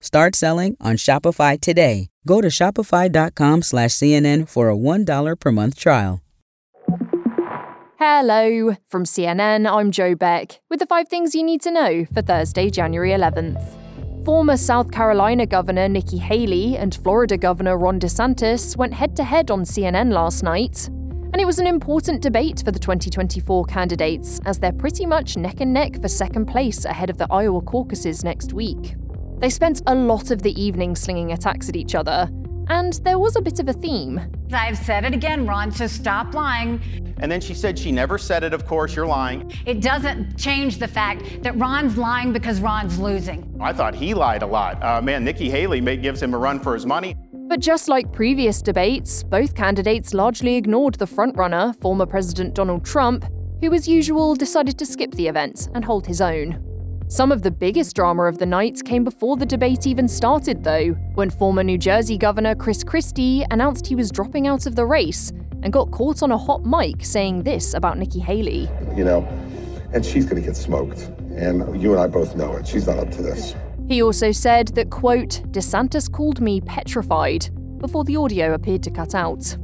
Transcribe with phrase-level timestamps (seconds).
[0.00, 2.08] Start selling on Shopify today.
[2.26, 6.22] Go to shopify.com slash CNN for a $1 per month trial.
[7.98, 8.76] Hello.
[8.88, 12.70] From CNN, I'm Joe Beck with the five things you need to know for Thursday,
[12.70, 13.62] January 11th.
[14.24, 19.50] Former South Carolina Governor Nikki Haley and Florida Governor Ron DeSantis went head to head
[19.50, 20.88] on CNN last night.
[20.88, 25.60] And it was an important debate for the 2024 candidates, as they're pretty much neck
[25.60, 28.94] and neck for second place ahead of the Iowa caucuses next week.
[29.40, 32.28] They spent a lot of the evening slinging attacks at each other,
[32.68, 34.20] and there was a bit of a theme.
[34.52, 37.14] I've said it again, Ron, so stop lying.
[37.20, 39.50] And then she said she never said it, of course, you're lying.
[39.64, 43.56] It doesn't change the fact that Ron's lying because Ron's losing.
[43.58, 44.82] I thought he lied a lot.
[44.82, 47.16] Uh, man, Nikki Haley may, gives him a run for his money.
[47.32, 53.24] But just like previous debates, both candidates largely ignored the frontrunner, former President Donald Trump,
[53.62, 56.62] who, as usual, decided to skip the event and hold his own.
[57.10, 60.90] Some of the biggest drama of the night came before the debate even started, though,
[61.14, 65.32] when former New Jersey Governor Chris Christie announced he was dropping out of the race
[65.64, 68.68] and got caught on a hot mic saying this about Nikki Haley.
[68.94, 69.22] You know,
[69.92, 71.00] and she's going to get smoked.
[71.34, 72.68] And you and I both know it.
[72.68, 73.56] She's not up to this.
[73.88, 79.16] He also said that, quote, DeSantis called me petrified before the audio appeared to cut
[79.16, 79.56] out.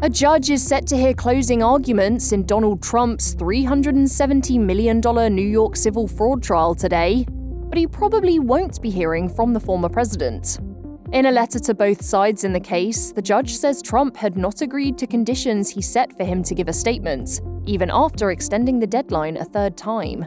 [0.00, 5.00] A judge is set to hear closing arguments in Donald Trump's $370 million
[5.34, 9.88] New York civil fraud trial today, but he probably won't be hearing from the former
[9.88, 10.60] president.
[11.12, 14.62] In a letter to both sides in the case, the judge says Trump had not
[14.62, 18.86] agreed to conditions he set for him to give a statement, even after extending the
[18.86, 20.24] deadline a third time.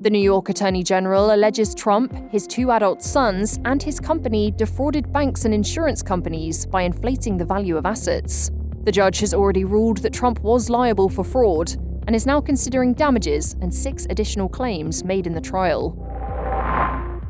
[0.00, 5.12] The New York Attorney General alleges Trump, his two adult sons, and his company defrauded
[5.12, 8.50] banks and insurance companies by inflating the value of assets.
[8.84, 11.72] The judge has already ruled that Trump was liable for fraud
[12.08, 15.96] and is now considering damages and six additional claims made in the trial.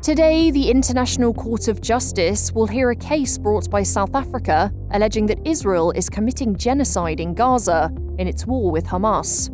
[0.01, 5.27] Today, the International Court of Justice will hear a case brought by South Africa alleging
[5.27, 9.51] that Israel is committing genocide in Gaza in its war with Hamas.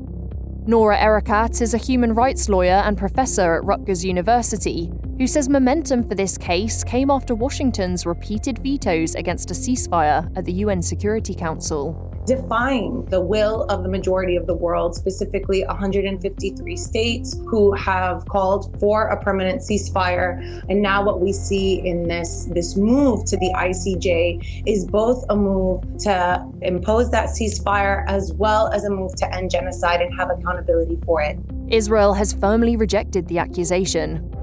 [0.68, 6.08] Noura Erakat is a human rights lawyer and professor at Rutgers University who says momentum
[6.08, 11.36] for this case came after Washington's repeated vetoes against a ceasefire at the UN Security
[11.36, 12.06] Council.
[12.26, 18.80] Defying the will of the majority of the world, specifically 153 states who have called
[18.80, 20.64] for a permanent ceasefire.
[20.70, 25.36] And now what we see in this, this move to the ICJ is both a
[25.36, 30.30] move to impose that ceasefire as well as a move to end genocide and have
[30.30, 31.38] accountability for it.
[31.68, 34.34] Israel has firmly rejected the accusation.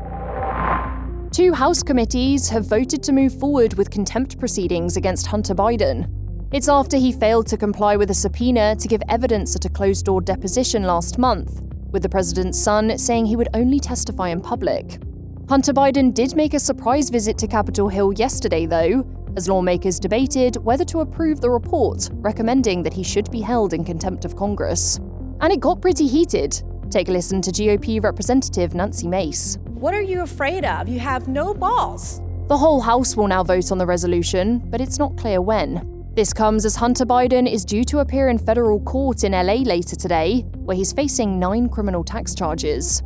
[1.36, 6.08] Two House committees have voted to move forward with contempt proceedings against Hunter Biden.
[6.50, 10.06] It's after he failed to comply with a subpoena to give evidence at a closed
[10.06, 11.60] door deposition last month,
[11.91, 14.98] with the president's son saying he would only testify in public.
[15.47, 20.56] Hunter Biden did make a surprise visit to Capitol Hill yesterday, though, as lawmakers debated
[20.64, 24.97] whether to approve the report recommending that he should be held in contempt of Congress.
[25.42, 26.62] And it got pretty heated.
[26.91, 29.58] Take a listen to GOP Representative Nancy Mace.
[29.76, 30.88] What are you afraid of?
[30.88, 32.22] You have no balls.
[32.48, 36.03] The whole House will now vote on the resolution, but it's not clear when.
[36.14, 39.94] This comes as Hunter Biden is due to appear in federal court in LA later
[39.94, 43.03] today, where he's facing nine criminal tax charges.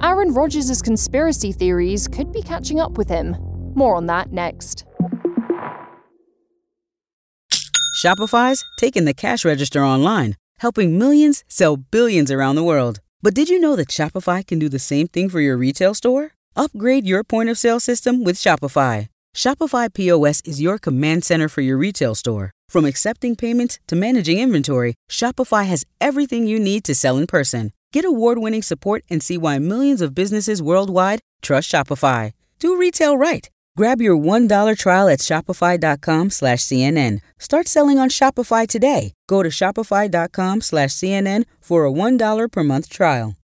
[0.00, 3.36] Aaron Rodgers' conspiracy theories could be catching up with him.
[3.74, 4.86] More on that next.
[8.02, 13.00] Shopify's taking the cash register online, helping millions sell billions around the world.
[13.24, 16.32] But did you know that Shopify can do the same thing for your retail store?
[16.56, 19.08] Upgrade your point of sale system with Shopify.
[19.34, 22.52] Shopify POS is your command center for your retail store.
[22.68, 27.72] From accepting payments to managing inventory, Shopify has everything you need to sell in person.
[27.94, 32.32] Get award winning support and see why millions of businesses worldwide trust Shopify.
[32.58, 33.48] Do retail right.
[33.76, 37.18] Grab your $1 trial at shopify.com slash CNN.
[37.40, 39.14] Start selling on Shopify today.
[39.26, 43.36] Go to shopify.com slash CNN for a $1 per month trial.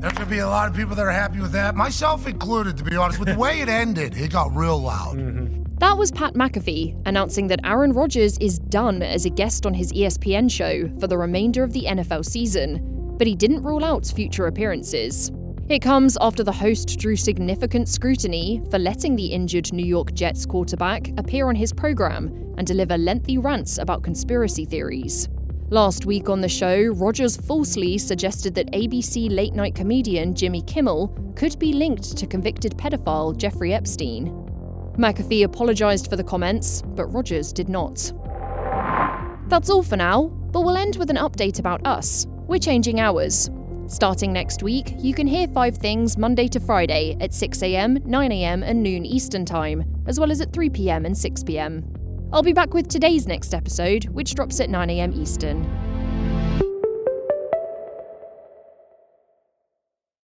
[0.00, 2.78] There's going to be a lot of people that are happy with that, myself included,
[2.78, 3.18] to be honest.
[3.18, 5.18] With the way it ended, it got real loud.
[5.18, 5.64] Mm-hmm.
[5.74, 9.92] That was Pat McAfee announcing that Aaron Rodgers is done as a guest on his
[9.92, 14.46] ESPN show for the remainder of the NFL season, but he didn't rule out future
[14.46, 15.30] appearances.
[15.70, 20.44] It comes after the host drew significant scrutiny for letting the injured New York Jets
[20.44, 22.26] quarterback appear on his program
[22.58, 25.28] and deliver lengthy rants about conspiracy theories.
[25.68, 31.06] Last week on the show, Rodgers falsely suggested that ABC late night comedian Jimmy Kimmel
[31.36, 34.26] could be linked to convicted pedophile Jeffrey Epstein.
[34.98, 38.12] McAfee apologized for the comments, but Rodgers did not.
[39.46, 42.26] That's all for now, but we'll end with an update about us.
[42.48, 43.48] We're changing hours.
[43.90, 48.80] Starting next week, you can hear Five Things Monday to Friday at 6am, 9am, and
[48.84, 51.82] noon Eastern Time, as well as at 3pm and 6pm.
[52.32, 55.89] I'll be back with today's next episode, which drops at 9am Eastern.